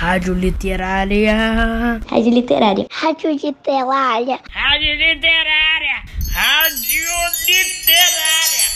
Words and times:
Rádio 0.00 0.32
Literária. 0.32 2.00
Rádio 2.10 2.32
Literária. 2.32 2.86
Rádio 3.02 3.30
Literária. 3.32 4.40
Rádio 4.48 4.94
Literária. 4.96 5.96
Rádio 6.32 7.10
Literária. 7.46 8.69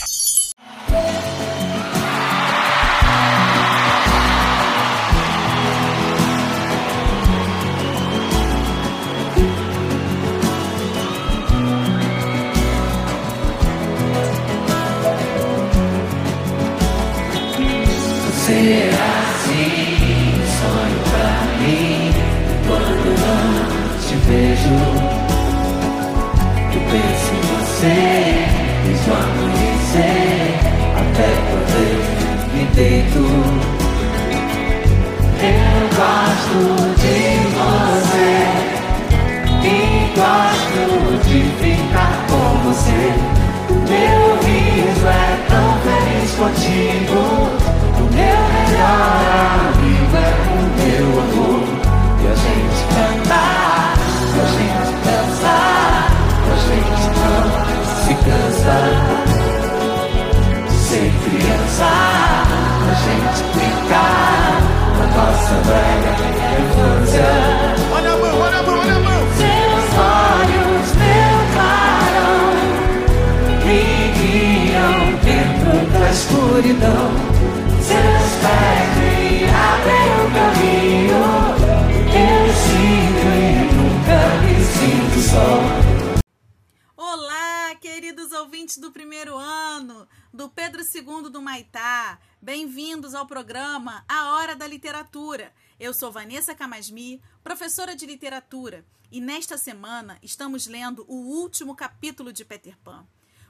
Ouvintes 88.45 88.77
do 88.77 88.93
primeiro 88.93 89.39
ano 89.39 90.07
do 90.31 90.51
Pedro 90.51 90.83
II 90.83 91.31
do 91.31 91.41
Maitá. 91.41 92.19
Bem-vindos 92.43 93.15
ao 93.15 93.27
programa 93.27 94.05
A 94.07 94.35
Hora 94.35 94.55
da 94.55 94.67
Literatura. 94.67 95.51
Eu 95.81 95.95
sou 95.95 96.13
Vanessa 96.13 96.55
Camasmi, 96.55 97.23
professora 97.43 97.97
de 97.97 98.05
literatura, 98.05 98.85
e 99.11 99.19
nesta 99.19 99.57
semana 99.57 100.19
estamos 100.23 100.67
lendo 100.67 101.07
o 101.09 101.15
último 101.15 101.75
capítulo 101.75 102.35
de 102.35 102.45
Peter 102.45 102.77
Pan. 102.85 103.07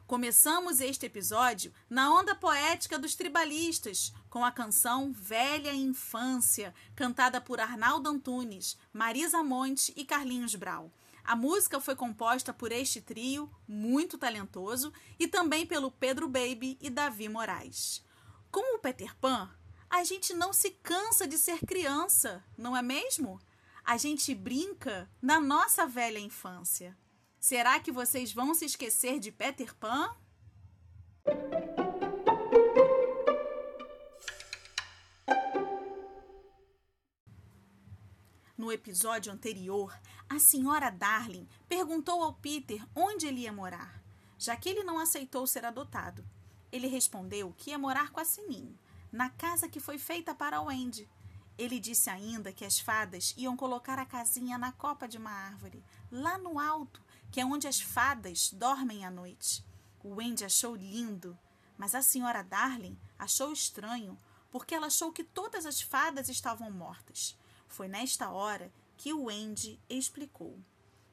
Começamos 0.07 0.81
este 0.81 1.07
episódio 1.07 1.73
na 1.91 2.15
onda 2.15 2.33
poética 2.33 2.97
dos 2.97 3.17
tribalistas, 3.17 4.13
com 4.31 4.45
a 4.45 4.53
canção 4.53 5.13
Velha 5.13 5.75
Infância, 5.75 6.73
cantada 6.95 7.41
por 7.41 7.59
Arnaldo 7.59 8.09
Antunes, 8.09 8.79
Marisa 8.93 9.43
Monte 9.43 9.93
e 9.97 10.05
Carlinhos 10.05 10.55
Brau. 10.55 10.93
A 11.25 11.35
música 11.35 11.81
foi 11.81 11.97
composta 11.97 12.53
por 12.53 12.71
este 12.71 13.01
trio, 13.01 13.51
muito 13.67 14.19
talentoso, 14.19 14.93
e 15.19 15.27
também 15.27 15.67
pelo 15.67 15.91
Pedro 15.91 16.29
Baby 16.29 16.77
e 16.83 16.91
Davi 16.91 17.31
Moraes. 17.31 18.05
Com 18.51 18.77
o 18.77 18.79
Peter 18.79 19.17
Pan, 19.17 19.51
a 19.89 20.05
gente 20.05 20.35
não 20.35 20.53
se 20.53 20.71
cansa 20.71 21.27
de 21.27 21.39
ser 21.39 21.61
criança, 21.61 22.45
não 22.59 22.77
é 22.77 22.83
mesmo? 22.83 23.41
A 23.83 23.97
gente 23.97 24.35
brinca 24.35 25.11
na 25.23 25.41
nossa 25.41 25.87
velha 25.87 26.19
infância. 26.19 26.97
Será 27.41 27.81
que 27.81 27.91
vocês 27.91 28.33
vão 28.33 28.55
se 28.55 28.67
esquecer 28.67 29.19
de 29.19 29.33
Peter 29.33 29.75
Pan? 29.77 30.15
No 38.65 38.73
episódio 38.73 39.31
anterior, 39.31 39.95
a 40.27 40.39
senhora 40.39 40.89
Darling 40.89 41.47
perguntou 41.69 42.23
ao 42.23 42.33
Peter 42.33 42.83
onde 42.95 43.27
ele 43.27 43.43
ia 43.43 43.53
morar, 43.53 44.03
já 44.39 44.57
que 44.57 44.71
ele 44.71 44.83
não 44.83 44.99
aceitou 44.99 45.47
ser 45.47 45.67
adotado. 45.67 46.25
Ele 46.73 46.87
respondeu 46.87 47.53
que 47.59 47.69
ia 47.69 47.79
morar 47.79 48.11
com 48.11 48.21
a 48.21 48.25
Sininho, 48.25 48.75
na 49.13 49.29
casa 49.29 49.69
que 49.69 49.79
foi 49.79 49.99
feita 49.99 50.35
para 50.35 50.63
o 50.63 50.71
Andy. 50.71 51.07
Ele 51.59 51.79
disse 51.79 52.09
ainda 52.09 52.55
que 52.55 52.65
as 52.65 52.81
fadas 52.81 53.35
iam 53.37 53.55
colocar 53.55 53.99
a 53.99 54.07
casinha 54.07 54.57
na 54.57 54.73
copa 54.73 55.07
de 55.07 55.19
uma 55.19 55.31
árvore, 55.31 55.85
lá 56.11 56.39
no 56.39 56.59
alto, 56.59 57.03
que 57.31 57.43
é 57.43 57.45
onde 57.45 57.69
as 57.69 57.83
fadas 57.83 58.51
dormem 58.51 59.05
à 59.05 59.11
noite. 59.11 59.63
O 60.03 60.23
Andy 60.23 60.43
achou 60.43 60.75
lindo, 60.75 61.39
mas 61.77 61.95
a 61.95 62.01
senhora 62.01 62.43
Darling 62.43 62.99
achou 63.19 63.53
estranho, 63.53 64.17
porque 64.51 64.75
ela 64.75 64.87
achou 64.87 65.13
que 65.13 65.23
todas 65.23 65.67
as 65.67 65.83
fadas 65.83 66.31
estavam 66.31 66.71
mortas. 66.71 67.37
Foi 67.75 67.89
nesta 67.89 68.31
hora 68.31 68.73
que 68.97 69.13
o 69.13 69.29
Andy 69.29 69.81
explicou. 69.91 70.57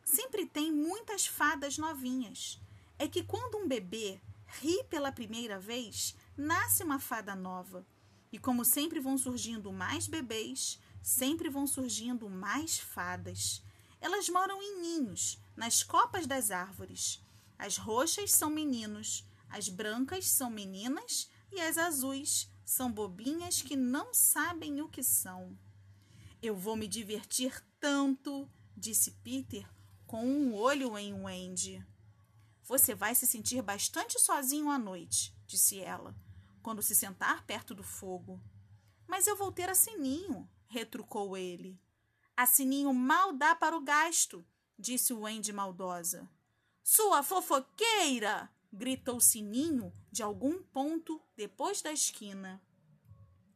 Sempre 0.04 0.46
tem 0.46 0.72
muitas 0.72 1.26
fadas 1.26 1.80
novinhas. 1.80 2.62
É 3.00 3.08
que 3.08 3.24
quando 3.24 3.58
um 3.58 3.68
bebê 3.68 4.22
ri 4.46 4.84
pela 4.84 5.12
primeira 5.12 5.60
vez, 5.60 6.16
nasce 6.38 6.84
uma 6.84 7.00
fada 7.00 7.34
nova. 7.36 7.84
E 8.32 8.38
como 8.38 8.64
sempre 8.64 9.00
vão 9.00 9.18
surgindo 9.18 9.74
mais 9.74 10.08
bebês, 10.08 10.80
sempre 11.02 11.50
vão 11.50 11.66
surgindo 11.66 12.30
mais 12.30 12.78
fadas. 12.78 13.64
Elas 14.00 14.30
moram 14.30 14.62
em 14.62 14.82
ninhos, 14.82 15.42
nas 15.56 15.82
copas 15.82 16.28
das 16.28 16.52
árvores. 16.52 17.26
As 17.58 17.76
roxas 17.76 18.32
são 18.34 18.52
meninos, 18.52 19.26
as 19.50 19.68
brancas 19.68 20.30
são 20.30 20.52
meninas 20.52 21.28
e 21.52 21.60
as 21.60 21.80
azuis 21.80 22.48
são 22.64 22.92
bobinhas 22.92 23.64
que 23.64 23.76
não 23.76 24.14
sabem 24.14 24.80
o 24.80 24.88
que 24.88 25.02
são. 25.02 25.58
Eu 26.42 26.56
vou 26.56 26.76
me 26.76 26.88
divertir 26.88 27.64
tanto, 27.80 28.50
disse 28.76 29.12
Peter 29.24 29.70
com 30.08 30.26
um 30.26 30.56
olho 30.56 30.98
em 30.98 31.14
Wendy. 31.14 31.86
Você 32.64 32.96
vai 32.96 33.14
se 33.14 33.28
sentir 33.28 33.62
bastante 33.62 34.20
sozinho 34.20 34.70
à 34.72 34.80
noite, 34.80 35.38
disse 35.46 35.80
ela, 35.80 36.16
quando 36.64 36.82
se 36.82 36.96
sentar 36.96 37.46
perto 37.46 37.76
do 37.76 37.84
fogo. 37.84 38.42
Mas 39.08 39.28
eu 39.28 39.36
vou 39.36 39.52
ter 39.52 39.70
a 39.70 39.76
Sininho, 39.76 40.50
retrucou 40.68 41.38
ele. 41.38 41.80
A 42.36 42.48
Sininho 42.48 42.92
mal 42.92 43.34
dá 43.34 43.54
para 43.54 43.78
o 43.78 43.82
gasto, 43.82 44.44
disse 44.80 45.14
Wendy 45.14 45.54
maldosa. 45.54 46.28
Sua 46.84 47.22
fofoqueira! 47.22 48.50
gritou 48.74 49.20
Sininho 49.20 49.94
de 50.12 50.24
algum 50.24 50.64
ponto 50.64 51.22
depois 51.36 51.84
da 51.84 51.92
esquina. 51.92 52.60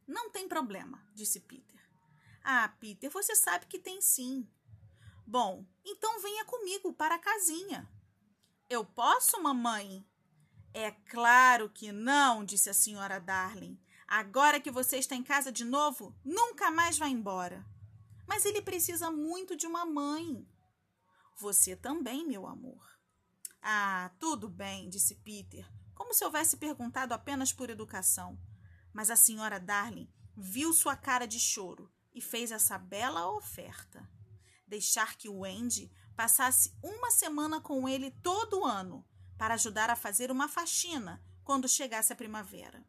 Não 0.06 0.30
tem 0.30 0.48
problema, 0.48 1.04
disse 1.12 1.40
Peter. 1.40 1.75
Ah, 2.48 2.68
Peter, 2.78 3.10
você 3.10 3.34
sabe 3.34 3.66
que 3.66 3.76
tem 3.76 4.00
sim. 4.00 4.48
Bom, 5.26 5.66
então 5.84 6.22
venha 6.22 6.44
comigo 6.44 6.92
para 6.92 7.16
a 7.16 7.18
casinha. 7.18 7.90
Eu 8.70 8.84
posso, 8.84 9.42
mamãe? 9.42 10.08
É 10.72 10.92
claro 10.92 11.68
que 11.68 11.90
não, 11.90 12.44
disse 12.44 12.70
a 12.70 12.74
senhora 12.74 13.18
Darling. 13.18 13.76
Agora 14.06 14.60
que 14.60 14.70
você 14.70 14.96
está 14.96 15.16
em 15.16 15.24
casa 15.24 15.50
de 15.50 15.64
novo, 15.64 16.16
nunca 16.24 16.70
mais 16.70 16.96
vai 16.96 17.10
embora. 17.10 17.66
Mas 18.28 18.44
ele 18.44 18.62
precisa 18.62 19.10
muito 19.10 19.56
de 19.56 19.66
uma 19.66 19.84
mãe. 19.84 20.48
Você 21.40 21.74
também, 21.74 22.24
meu 22.24 22.46
amor. 22.46 22.96
Ah, 23.60 24.12
tudo 24.20 24.48
bem, 24.48 24.88
disse 24.88 25.16
Peter, 25.16 25.68
como 25.96 26.14
se 26.14 26.24
houvesse 26.24 26.56
perguntado 26.56 27.12
apenas 27.12 27.52
por 27.52 27.70
educação. 27.70 28.38
Mas 28.92 29.10
a 29.10 29.16
senhora 29.16 29.58
Darling 29.58 30.08
viu 30.36 30.72
sua 30.72 30.94
cara 30.94 31.26
de 31.26 31.40
choro 31.40 31.92
e 32.16 32.20
fez 32.22 32.50
essa 32.50 32.78
bela 32.78 33.30
oferta. 33.30 34.08
Deixar 34.66 35.16
que 35.18 35.28
o 35.28 35.44
Andy 35.44 35.92
passasse 36.16 36.74
uma 36.82 37.10
semana 37.10 37.60
com 37.60 37.86
ele 37.86 38.10
todo 38.22 38.64
ano 38.64 39.06
para 39.36 39.52
ajudar 39.52 39.90
a 39.90 39.94
fazer 39.94 40.30
uma 40.30 40.48
faxina 40.48 41.22
quando 41.44 41.68
chegasse 41.68 42.14
a 42.14 42.16
primavera. 42.16 42.82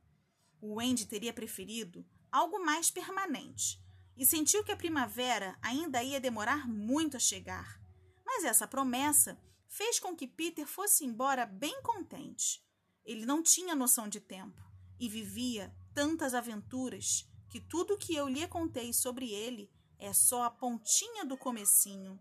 O 0.62 0.80
Andy 0.80 1.06
teria 1.06 1.34
preferido 1.34 2.06
algo 2.32 2.64
mais 2.64 2.90
permanente 2.90 3.84
e 4.16 4.26
sentiu 4.26 4.64
que 4.64 4.72
a 4.72 4.78
primavera 4.78 5.58
ainda 5.62 6.02
ia 6.02 6.22
demorar 6.22 6.66
muito 6.66 7.18
a 7.18 7.20
chegar. 7.20 7.82
Mas 8.26 8.46
essa 8.46 8.66
promessa 8.66 9.38
fez 9.68 10.00
com 10.00 10.16
que 10.16 10.26
Peter 10.26 10.66
fosse 10.66 11.04
embora 11.04 11.46
bem 11.46 11.82
contente. 11.82 12.66
Ele 13.04 13.26
não 13.26 13.44
tinha 13.44 13.76
noção 13.76 14.08
de 14.08 14.22
tempo 14.22 14.62
e 14.98 15.10
vivia 15.10 15.76
tantas 15.94 16.34
aventuras 16.34 17.30
que 17.50 17.60
tudo 17.60 17.94
o 17.94 17.98
que 17.98 18.16
eu 18.16 18.28
lhe 18.28 18.48
contei 18.48 18.94
sobre 18.94 19.32
ele 19.32 19.70
É 20.00 20.14
só 20.14 20.44
a 20.44 20.52
pontinha 20.52 21.26
do 21.26 21.36
comecinho. 21.36 22.20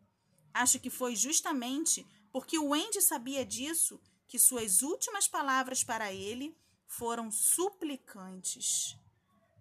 Acho 0.54 0.80
que 0.80 0.88
foi 0.88 1.14
justamente 1.14 2.06
porque 2.32 2.58
o 2.58 2.72
Andy 2.72 3.02
sabia 3.02 3.44
disso 3.44 4.00
que 4.26 4.38
suas 4.38 4.80
últimas 4.80 5.28
palavras 5.28 5.84
para 5.84 6.12
ele 6.12 6.56
foram 6.86 7.30
suplicantes. 7.30 8.96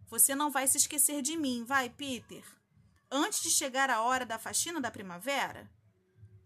Você 0.08 0.34
não 0.36 0.50
vai 0.50 0.68
se 0.68 0.78
esquecer 0.78 1.22
de 1.22 1.36
mim, 1.36 1.66
vai, 1.66 1.90
Peter? 1.90 2.44
Antes 3.12 3.42
de 3.44 3.50
chegar 3.50 3.90
a 3.90 4.02
hora 4.02 4.26
da 4.26 4.40
faxina 4.40 4.80
da 4.80 4.92
primavera? 4.92 5.70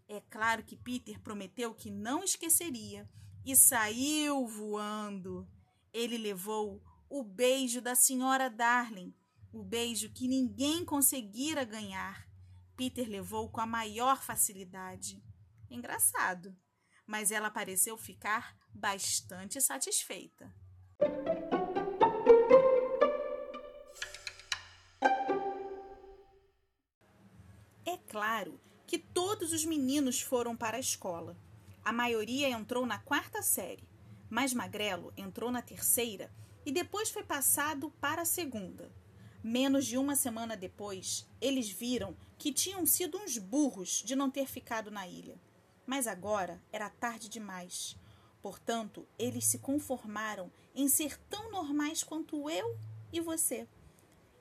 É 0.08 0.20
claro 0.22 0.64
que 0.64 0.76
Peter 0.76 1.20
prometeu 1.20 1.72
que 1.74 1.90
não 1.90 2.24
esqueceria 2.24 3.08
e 3.44 3.54
saiu 3.54 4.46
voando. 4.46 5.48
Ele 5.92 6.18
levou 6.18 6.82
o 7.10 7.24
beijo 7.24 7.80
da 7.80 7.96
senhora 7.96 8.48
Darling, 8.48 9.12
o 9.52 9.64
beijo 9.64 10.10
que 10.10 10.28
ninguém 10.28 10.84
conseguira 10.84 11.64
ganhar. 11.64 12.24
Peter 12.76 13.06
levou 13.08 13.50
com 13.50 13.60
a 13.60 13.66
maior 13.66 14.22
facilidade. 14.22 15.20
Engraçado, 15.68 16.56
mas 17.04 17.32
ela 17.32 17.50
pareceu 17.50 17.98
ficar 17.98 18.56
bastante 18.72 19.60
satisfeita. 19.60 20.54
É 27.84 27.96
claro 28.08 28.60
que 28.86 28.98
todos 28.98 29.52
os 29.52 29.64
meninos 29.64 30.20
foram 30.20 30.56
para 30.56 30.76
a 30.76 30.80
escola. 30.80 31.36
A 31.84 31.92
maioria 31.92 32.48
entrou 32.48 32.86
na 32.86 33.00
quarta 33.00 33.42
série, 33.42 33.88
mas 34.28 34.54
Magrelo 34.54 35.12
entrou 35.16 35.50
na 35.50 35.60
terceira 35.60 36.32
e 36.64 36.72
depois 36.72 37.10
foi 37.10 37.22
passado 37.22 37.90
para 38.00 38.22
a 38.22 38.26
segunda. 38.26 38.90
Menos 39.42 39.86
de 39.86 39.96
uma 39.96 40.14
semana 40.14 40.56
depois, 40.56 41.26
eles 41.40 41.70
viram 41.70 42.14
que 42.36 42.52
tinham 42.52 42.84
sido 42.84 43.18
uns 43.18 43.38
burros 43.38 44.02
de 44.04 44.14
não 44.14 44.30
ter 44.30 44.46
ficado 44.46 44.90
na 44.90 45.06
ilha. 45.08 45.40
Mas 45.86 46.06
agora 46.06 46.62
era 46.70 46.90
tarde 46.90 47.28
demais. 47.28 47.96
Portanto, 48.42 49.06
eles 49.18 49.46
se 49.46 49.58
conformaram 49.58 50.50
em 50.74 50.88
ser 50.88 51.18
tão 51.28 51.50
normais 51.50 52.02
quanto 52.02 52.48
eu 52.50 52.78
e 53.12 53.20
você. 53.20 53.66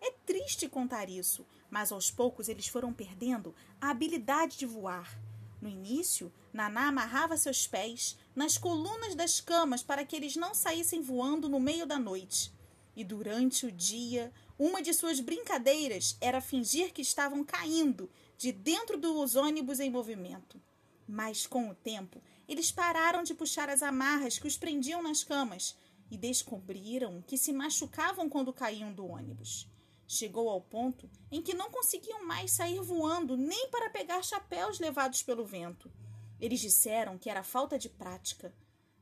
É 0.01 0.11
triste 0.25 0.69
contar 0.69 1.09
isso, 1.09 1.45
mas 1.69 1.91
aos 1.91 2.11
poucos 2.11 2.47
eles 2.47 2.67
foram 2.67 2.93
perdendo 2.93 3.53
a 3.79 3.89
habilidade 3.89 4.57
de 4.57 4.65
voar. 4.65 5.19
No 5.61 5.67
início, 5.67 6.31
Naná 6.53 6.87
amarrava 6.87 7.35
seus 7.35 7.67
pés 7.67 8.17
nas 8.39 8.57
colunas 8.57 9.15
das 9.15 9.41
camas 9.41 9.83
para 9.83 10.05
que 10.05 10.15
eles 10.15 10.37
não 10.37 10.55
saíssem 10.55 11.01
voando 11.01 11.49
no 11.49 11.59
meio 11.59 11.85
da 11.85 11.99
noite. 11.99 12.53
E 12.95 13.03
durante 13.03 13.65
o 13.65 13.71
dia, 13.71 14.31
uma 14.57 14.81
de 14.81 14.93
suas 14.93 15.19
brincadeiras 15.19 16.15
era 16.21 16.39
fingir 16.39 16.93
que 16.93 17.01
estavam 17.01 17.43
caindo 17.43 18.09
de 18.37 18.53
dentro 18.53 18.97
dos 18.97 19.35
ônibus 19.35 19.81
em 19.81 19.89
movimento. 19.89 20.57
Mas 21.05 21.45
com 21.45 21.69
o 21.69 21.75
tempo, 21.75 22.23
eles 22.47 22.71
pararam 22.71 23.23
de 23.23 23.33
puxar 23.33 23.69
as 23.69 23.83
amarras 23.83 24.39
que 24.39 24.47
os 24.47 24.55
prendiam 24.55 25.03
nas 25.03 25.21
camas 25.21 25.75
e 26.09 26.17
descobriram 26.17 27.21
que 27.27 27.37
se 27.37 27.51
machucavam 27.51 28.29
quando 28.29 28.53
caíam 28.53 28.93
do 28.93 29.05
ônibus. 29.05 29.67
Chegou 30.07 30.47
ao 30.47 30.61
ponto 30.61 31.09
em 31.29 31.41
que 31.41 31.53
não 31.53 31.69
conseguiam 31.69 32.25
mais 32.25 32.51
sair 32.51 32.79
voando 32.79 33.35
nem 33.35 33.67
para 33.67 33.89
pegar 33.89 34.23
chapéus 34.23 34.79
levados 34.79 35.21
pelo 35.23 35.43
vento. 35.43 35.91
Eles 36.39 36.59
disseram 36.59 37.17
que 37.17 37.29
era 37.29 37.43
falta 37.43 37.77
de 37.77 37.89
prática, 37.89 38.53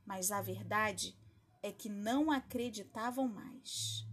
mas 0.05 0.31
a 0.31 0.41
verdade 0.41 1.15
é 1.61 1.71
que 1.71 1.89
não 1.89 2.31
acreditavam 2.31 3.27
mais. 3.27 4.05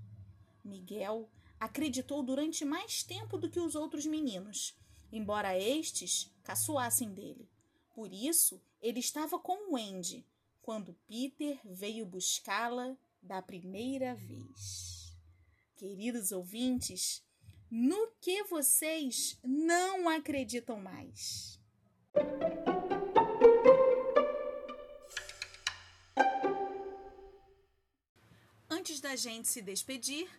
Miguel 0.64 1.28
acreditou 1.58 2.22
durante 2.22 2.64
mais 2.64 3.02
tempo 3.02 3.38
do 3.38 3.48
que 3.48 3.60
os 3.60 3.74
outros 3.74 4.06
meninos, 4.06 4.76
embora 5.12 5.58
estes 5.58 6.30
caçoassem 6.42 7.12
dele. 7.12 7.48
Por 7.94 8.12
isso, 8.12 8.60
ele 8.82 9.00
estava 9.00 9.38
com 9.38 9.72
o 9.72 9.76
Andy 9.76 10.26
quando 10.60 10.96
Peter 11.06 11.60
veio 11.64 12.04
buscá-la 12.06 12.96
da 13.22 13.40
primeira 13.40 14.14
vez. 14.14 15.14
Queridos 15.76 16.32
ouvintes, 16.32 17.22
no 17.70 18.08
que 18.20 18.42
vocês 18.44 19.38
não 19.42 20.08
acreditam 20.08 20.80
mais? 20.80 21.60
Da 29.04 29.16
gente 29.16 29.48
se 29.48 29.60
despedir, 29.60 30.30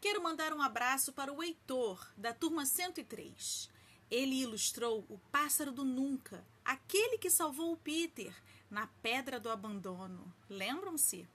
quero 0.00 0.20
mandar 0.20 0.52
um 0.52 0.60
abraço 0.60 1.12
para 1.12 1.32
o 1.32 1.40
Heitor, 1.40 2.04
da 2.16 2.34
turma 2.34 2.66
103. 2.66 3.70
Ele 4.10 4.40
ilustrou 4.40 5.06
o 5.08 5.20
pássaro 5.30 5.70
do 5.70 5.84
nunca, 5.84 6.44
aquele 6.64 7.16
que 7.16 7.30
salvou 7.30 7.72
o 7.72 7.76
Peter 7.76 8.34
na 8.68 8.88
pedra 8.88 9.38
do 9.38 9.48
abandono. 9.48 10.34
Lembram-se? 10.50 11.28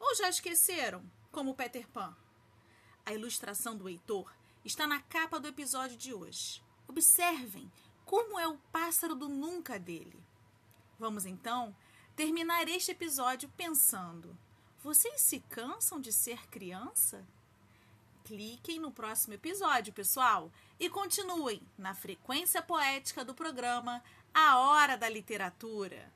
Ou 0.00 0.14
já 0.16 0.30
esqueceram, 0.30 1.04
como 1.30 1.54
Peter 1.54 1.86
Pan? 1.86 2.16
A 3.04 3.12
ilustração 3.12 3.76
do 3.76 3.86
Heitor 3.86 4.32
está 4.64 4.86
na 4.86 5.02
capa 5.02 5.38
do 5.38 5.48
episódio 5.48 5.98
de 5.98 6.14
hoje. 6.14 6.62
Observem 6.88 7.70
como 8.06 8.40
é 8.40 8.48
o 8.48 8.56
pássaro 8.72 9.14
do 9.14 9.28
nunca 9.28 9.78
dele. 9.78 10.24
Vamos 10.98 11.26
então 11.26 11.76
terminar 12.16 12.66
este 12.68 12.92
episódio 12.92 13.50
pensando: 13.54 14.34
vocês 14.82 15.20
se 15.20 15.38
cansam 15.48 16.00
de 16.00 16.12
ser 16.12 16.48
criança? 16.48 17.24
Cliquem 18.24 18.80
no 18.80 18.90
próximo 18.90 19.34
episódio, 19.34 19.92
pessoal, 19.92 20.50
e 20.78 20.88
continuem 20.88 21.62
na 21.78 21.94
frequência 21.94 22.60
poética 22.60 23.24
do 23.24 23.32
programa 23.32 24.02
A 24.34 24.58
Hora 24.58 24.96
da 24.96 25.08
Literatura. 25.08 26.10